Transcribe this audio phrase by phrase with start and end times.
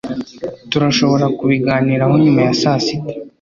[0.71, 3.11] turashobora kubiganiraho nyuma ya sasita